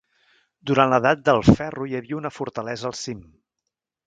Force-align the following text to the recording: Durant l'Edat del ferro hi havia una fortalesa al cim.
Durant 0.71 0.93
l'Edat 0.93 1.21
del 1.29 1.43
ferro 1.49 1.87
hi 1.91 1.93
havia 2.01 2.19
una 2.21 2.33
fortalesa 2.39 2.89
al 2.93 2.97
cim. 3.03 3.23